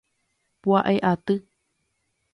Pu'ae 0.61 0.95
aty. 1.11 1.35